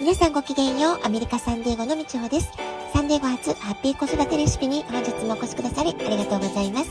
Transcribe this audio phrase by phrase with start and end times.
[0.00, 1.00] 皆さんごきげんよう。
[1.04, 2.50] アメリカサンディエゴのみちほです。
[2.94, 6.90] サンディエゴ初ハッピー子育てレシピに本日もお越しくださりありがとうございます。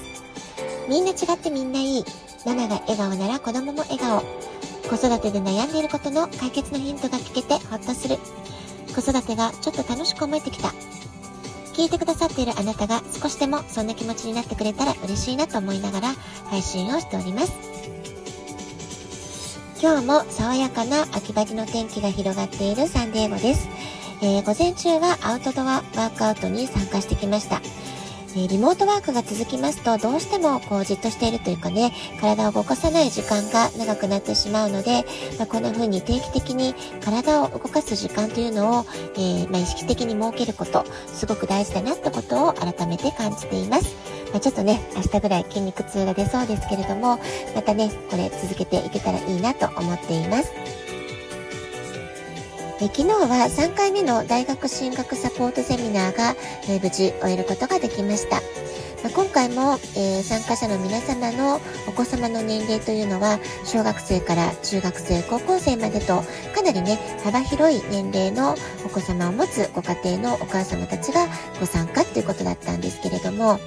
[0.88, 2.06] みんな違ってみんないい。
[2.46, 4.22] ママが笑顔なら子供も笑顔。
[4.88, 8.18] 子育てで悩んでいることの解決のヒントが聞けてほっとする。
[8.94, 10.68] 子育てがちょっと楽しく思えてきた。
[11.74, 16.10] 聞いてくださっているあなたが少しでもそんな気持ちになってくれたら嬉しいなと思いながら
[16.52, 17.79] 配信をしております。
[19.82, 23.70] 今日も爽やかな秋晴れの天気が広がっているサンデーゴです。
[24.22, 27.62] えー、午前中はアウトドアワークアウトに参加してきました。
[28.36, 35.06] えリモートワークが続きますと、どうしてもこうじっとしているというかね、体を動かさない時間が長くなってしまうので、
[35.38, 43.96] まあ、こんな風に定期的に体を動かす時間というのを、えー、まあ、意識的に設けること、すごく大事だなってことを改めて感じています。
[44.32, 47.20] まあ、ちょっとね、明日ぐらい筋肉痛が出そうですけれども、
[47.56, 50.52] またね、これ続けていけたらいいなと思っています。
[52.82, 56.36] え昨日は3回目の大学進学サポートセミナーが、
[56.70, 58.42] え無事終えることができました。
[59.04, 66.22] ま今回も、えー、参加者の皆様のお子様の年齢というのは小学生から中学生高校生までと
[66.54, 68.56] かなりね幅広い年齢の
[68.86, 71.28] お子様を持つご家庭のお母様たちが
[71.60, 73.60] ご参加っていうことだったんですけれども、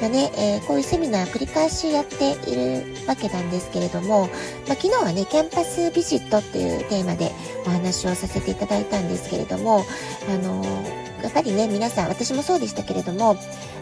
[0.00, 4.26] まあねえー、こういうセミナー繰り返しやっているわけなんですけれども、
[4.68, 7.32] まあ、昨日はねキャンパスビジットっていうテーマで
[7.66, 9.84] お話をさせていただいたんですけれども
[10.28, 13.36] あのーやっぱりね、皆さん、私もそうでしたけれども、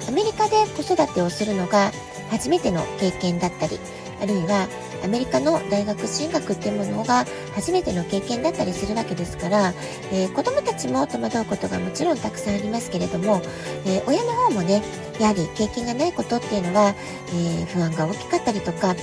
[0.08, 1.92] アメリカで子育てをするのが
[2.30, 3.78] 初めての経験だったり、
[4.20, 4.69] あるいは
[5.05, 9.75] アメリカの大学進学っていうものが初めての経験だったりするわけですから、
[10.12, 13.42] えー、子供たちも戸惑うことがもちろんたくさんありますけれども、
[13.84, 14.82] えー、親の方もね、
[15.20, 16.94] やはり経験がないことっていうのは、
[17.28, 18.94] えー、不安が大きかったりとか、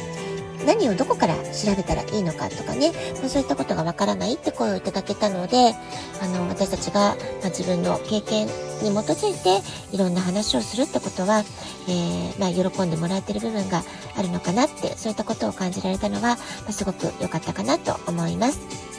[0.65, 5.73] 何をどこから調べたらいいのかとかね、まあ、そういったことがわからないって声をいただけたので、
[6.21, 9.61] あの、私たちが、ま、自分の経験に基づいて
[9.95, 11.43] いろんな話をするってことは、
[11.87, 13.83] えー、まあ、喜んでもらえてる部分が
[14.15, 16.37] あるのかなって、そういったことを感じられたのは、ま
[16.69, 18.90] あ、すごく良かったかなと思います。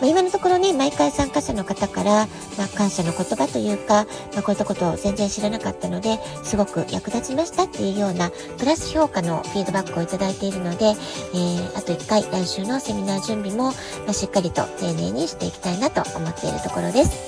[0.00, 2.26] まあ、今のところね、毎回参加者の方から、
[2.58, 13.72] まあ、感謝の言葉というか、まあ、こういったことを全然知らなかったので、すごく役立ちましたっていうような、プラス評価のフィードバックをいただいているので、えー、あと1回、来週のセミナー準備も、
[14.06, 17.25] ま、しっかりと丁寧にしていきたいなと思っているところです。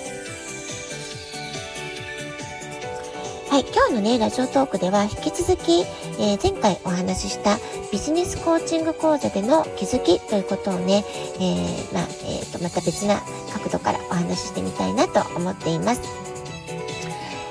[3.58, 5.80] はい、今日のね、ラジオトークでは引き続き、
[6.20, 7.58] えー、前回お話しした
[7.90, 11.04] ビジネスコーチング講座での気づきということをね、
[11.40, 13.20] えー、まあ、えー、と、また別な
[13.52, 16.02] 角度からお話ししてみたいなと思っています。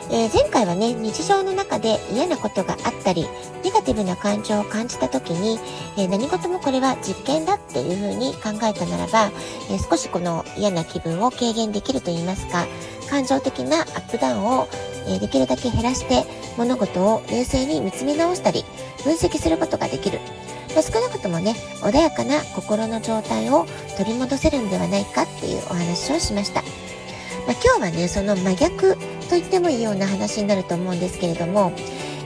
[0.10, 3.28] えー、前回はね、日常の中で嫌なことがあったり、
[3.66, 5.60] ネガティブな感情を感じた時に、
[5.98, 9.30] えー、何事もこれは実験だっていうふうに考えたならば、
[9.70, 12.66] えー、少しこの嫌な気分を軽減できると言いますか、
[13.10, 14.70] 感情的なアップダウンを、
[15.08, 16.24] えできるだけ減らして
[16.58, 18.66] 物事を冷静に見つめ直したり
[19.04, 20.20] 分析することができる。
[20.76, 23.66] まあ、少なくともね、穏やかな心の状態を
[23.98, 26.62] 取り戻せるんではないかっていうお話をしました。
[26.62, 29.00] まあ、今日はね、その真逆と
[29.32, 31.72] 言ってもいいような話になると思うんですけれども、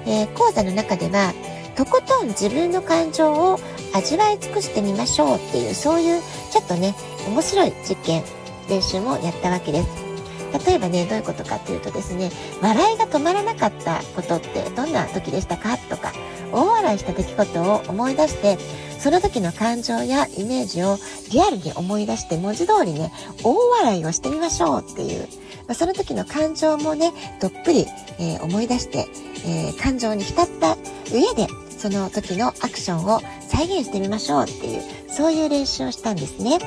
[0.05, 1.33] えー、講座の中では、
[1.75, 3.59] とことん自分の感情を
[3.93, 6.21] 味わい尽くしてみましょうっていう、そういう
[6.51, 6.95] ちょっとね、
[7.27, 8.23] 面白い実験、
[8.69, 10.10] 練習もやったわけです。
[10.65, 12.31] 例えばね、どういうことかというとですね、
[12.61, 16.11] 笑いが止まらなかったことってどんな時でしたかとか、
[16.51, 18.57] 大笑いした出来事を思い出して、
[18.99, 20.97] その時の感情やイメージを
[21.31, 23.11] リアルに思い出して文字通りね、
[23.43, 25.21] 大笑いをしてみましょうっていう、
[25.67, 27.87] まあ、その時の感情もね、どっぷり、
[28.19, 29.07] えー、思い出して、
[29.45, 30.77] えー、感情に浸った
[31.11, 36.59] 上で、その時のアクションを再現してみましょうっていう、そういう練習をしたんですね。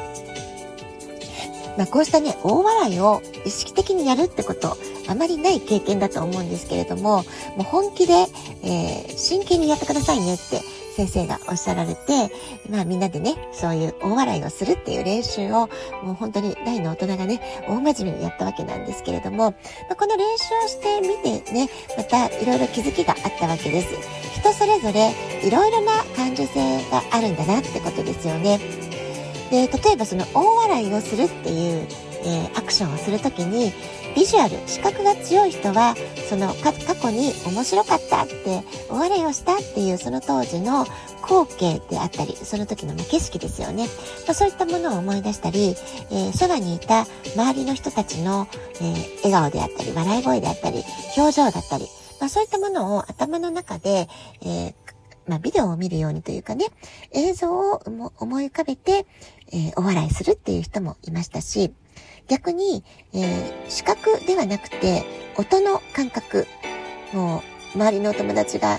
[1.76, 4.76] まあ、こうしたね、大笑いを意識的にやるってこと、
[5.08, 7.24] あまりない経験だと思うんですけれども、も
[7.60, 8.26] う本気で、
[8.62, 10.60] えー、真剣にやってくださいねって
[10.94, 12.30] 先生がおっしゃられて、
[12.70, 15.68] まあみんなでね、そういう大笑いをするっていう練習を、
[16.02, 19.56] もう本当に大の大人がね、大真面目にやったわけなんですけれども、ま
[19.90, 23.88] あ、この練習をしてみてね、またいろいろ気づきがあったわけです。
[24.40, 25.12] 人それぞれ
[25.42, 28.83] いろいろな感受性があるんだなってことですよね。
[29.54, 31.86] で、例えばその大笑いをするっていう、
[32.24, 33.72] えー、アクションをするときに、
[34.16, 35.94] ビジュアル、視覚が強い人は、
[36.28, 40.84] その過去に面白かったって、お笑いをしたっていうその当時の
[41.24, 43.86] 光景であったり、その時の景色ですよね。
[44.26, 45.76] まあ、そういったものを思い出したり、
[46.10, 48.48] えー、そばにいた周りの人たちの、
[48.80, 50.82] えー、笑顔であったり、笑い声であったり、
[51.16, 51.86] 表情だったり、
[52.20, 54.08] まあ、そういったものを頭の中で、
[54.42, 54.74] えー、
[55.26, 56.66] まあ、ビデオを見るようにというかね、
[57.12, 57.82] 映像を
[58.18, 59.06] 思い浮かべて、
[59.52, 61.72] えー、お笑いするっていう人もいましたし、
[62.28, 65.04] 逆に、えー、視覚ではなくて、
[65.36, 66.46] 音の感覚、
[67.12, 67.42] も
[67.74, 68.78] う、周りのお友達が、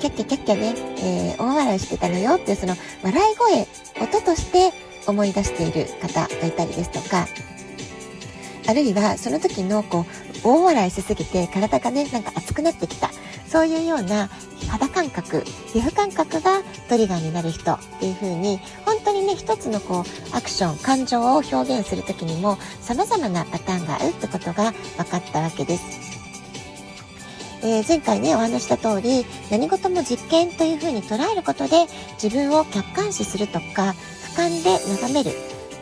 [0.00, 3.66] キャッキャキャッキャね、えー、大笑いしてたのよっていう、その、笑い声、
[4.02, 4.72] 音として
[5.06, 7.26] 思い出している方がいたりですとか、
[8.66, 10.06] あるいはその時のこ
[10.44, 13.10] う大笑いしすぎて体がねなんか熱くなってきた。
[13.46, 14.30] そういうような
[14.68, 26.14] 肌感覚皮膚感覚がトリガーになる人っていう風に本当にね一つのこうアクション感情を表現する時にも様々なパターンがあるってことが分かったわけです。
[27.62, 31.86] えー、前回ねお話した通り何事も実験という風に捉えることで
[32.22, 33.94] 自分を客観視するとか
[34.36, 34.70] 俯瞰で
[35.02, 35.30] 眺める、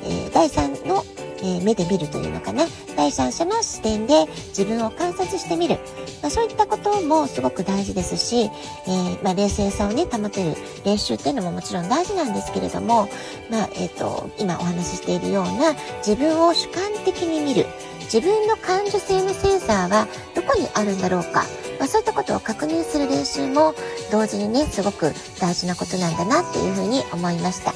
[0.04, 1.04] えー、第三の
[1.42, 2.64] えー、目で見るというのかな。
[2.96, 5.76] 第三者の視点で自分を観察してみる、
[6.22, 10.54] まあ、そういったこともすごく大事ですし、えー、まあ、冷静さをね保てる
[10.84, 13.08] 練習っていうのももちろん大事なんですけれども、
[13.50, 17.66] まあ、えーと、今お話ししているような自分を主観的に見る。
[18.12, 21.44] 自分の感受性のセンサーはどこにあるんだろうか、
[21.78, 23.74] まあ、そういったことを確認する練習も
[24.10, 27.72] 同時にねすごく大事なことなんだなっていうふうに思いました。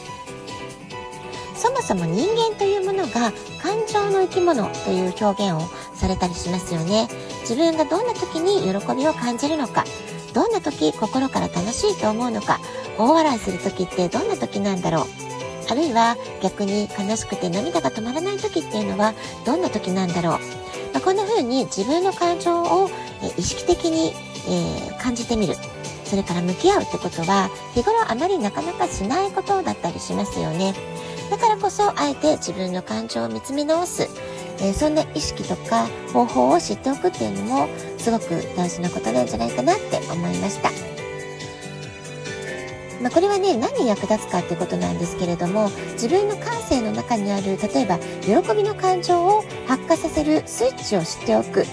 [1.57, 2.76] そもそも人間という
[3.09, 3.33] が
[3.63, 7.09] 感情の生き物という表現をされたりしますよね。
[7.41, 9.85] 自分がどんな時に喜びを感じるのか、
[10.33, 12.61] どんな時心から楽しいと思うのか、
[12.99, 15.05] 大笑いする時ってどんな時なんだろう。
[15.69, 19.15] あるいは逆に悲しくて涙が止まらない時っていうのは
[19.45, 20.39] どんな時なんだろう。
[20.93, 22.91] まあ、こんな風に自分の感情を
[23.37, 24.15] 意識的に、
[24.49, 25.57] え、感じてみる。
[26.05, 30.73] それから向き合うってことは日頃あまりなかなかしないことだったりしますよね。
[31.31, 34.09] だからこそあえて自分の感情を見つめ直す、
[34.59, 37.69] えー、そんな意識とか方法を知っておくっていうのも
[37.99, 38.25] すごく
[38.57, 40.71] 大事なことなんじゃないかなって思いました。
[43.03, 51.67] まあ、これはね何に役立つかっていうことなんですけれども自分の感性の中にある例えば喜びの感情を発火させるスイッチを知っておく。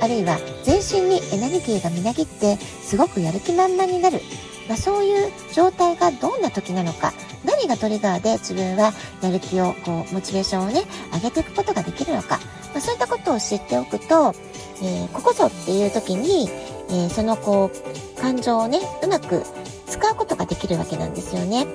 [0.00, 4.20] あるいは全身にエネルギーがみなぎってすごくやる気満々になる、
[4.68, 7.12] まあ、そういう状態がどんな時なのか
[7.44, 8.92] 何がトリガーで自分は
[9.22, 10.82] やる気をこうモチベーションをね
[11.12, 12.38] 上げていくことができるのか、
[12.72, 14.34] まあ、そういったことを知っておくと、
[14.82, 16.48] えー、ここぞっていう時に、
[16.88, 19.42] えー、そのこう感情をねうまく
[19.86, 21.66] 使うことができるわけなんですよね。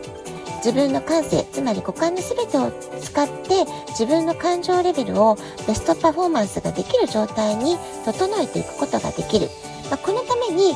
[0.57, 5.37] 自分の感性つまり五感の全てを使って自分の感情レベルを
[5.67, 9.49] ベストパフォーマンスができる状態に整えていくことができる、
[9.89, 10.73] まあ、このために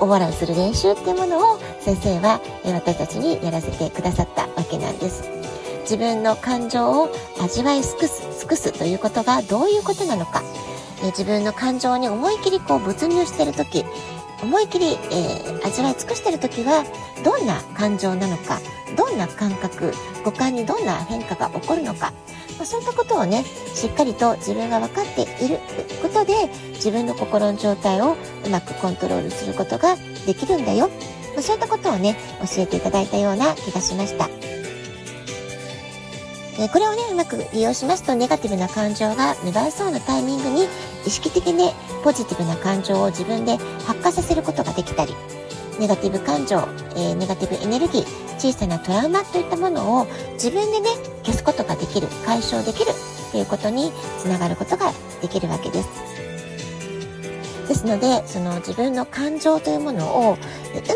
[0.00, 5.30] お笑いする練習っていうものを先生は私たちにやらせてくださったわけなんです。
[5.82, 7.10] 自分の感情を
[7.40, 10.42] 味わい尽くす、尽くすということがどういうことなのか。
[11.02, 13.84] 自分の感情に思い切りこう没入してる時、
[14.42, 16.84] 思い切り、えー、味わい尽くしてる時は
[17.24, 18.60] どんな感情なのか、
[18.96, 19.92] どんな感覚、
[20.24, 22.12] 五感にどんな変化が起こるのか、
[22.58, 23.44] まあ、そういったことをね、
[23.74, 25.58] しっかりと自分が分かっている
[26.02, 26.34] ことで、
[26.74, 29.96] 自分の心の状態をうまくコントロールすることが
[30.26, 30.88] できるんだよ。
[31.34, 32.16] まあ、そういったことをね、
[32.54, 34.28] 教えていただいたような気がしました。
[36.68, 40.68] これをね、うまく利用しますと、ネガティブな感情が芽生えそうなタイミングに、
[41.06, 41.72] 意識的に
[42.02, 43.56] ポジティブな感情を自分で
[43.86, 45.14] 発火させることができたり、
[45.78, 46.56] ネガティブ感情、
[46.96, 48.04] えー、ネガティブエネルギー、
[48.38, 50.90] 小さなトラウマといったものを自分でね、
[51.24, 52.92] 消すことができる、解消できる
[53.32, 55.88] ということにつながることができるわけです。
[57.68, 60.36] ですので、その自分の感情というものをう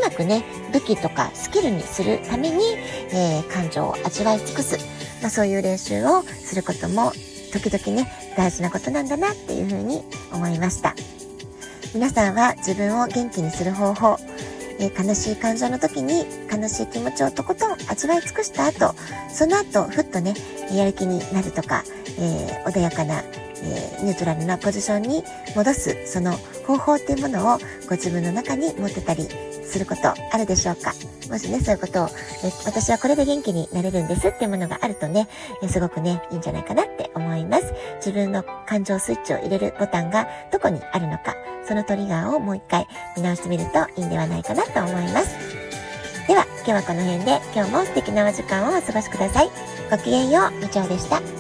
[0.03, 2.63] まくね、武器とかスキルにするために、
[3.11, 4.79] えー、感情を味わい尽くす、
[5.23, 7.13] まあ、そういう練習をすることも
[7.53, 10.95] 時々ね、大事なことなんだなっていうふうに思いました。
[11.93, 14.17] 皆さんは自分を元気にする方法、
[14.79, 18.95] えー、悲しい感情の時に悲しい気持ちをとことん味わい尽くした後、
[19.29, 20.35] その後、ふっとね、
[20.73, 21.83] やる気になるとか、
[22.17, 23.25] えー、穏やかな、
[23.65, 25.25] え、ニュートラルなポジションに
[25.57, 26.33] 戻す、その
[26.65, 29.27] 方法っていうものをご自分の中に持ってたり
[29.65, 30.93] することあるでしょうか？
[31.29, 32.09] もしね、そういうことを、
[32.43, 35.29] え私はこれで元気になれるんですっていうものがあるとね、
[35.63, 37.73] えすごくね、いいんじゃないかなって思います。
[37.97, 41.35] 自分の感情スイッチを入れるボタンがどこにあるのか、
[41.67, 45.37] そのトリガーをもう一回見直してみるといいんではないかなと思います。
[46.27, 49.51] では、今日はこの辺で今日も素敵なお時間をお過ごしください。
[49.91, 51.38] ごきげんよう、みちょうでした。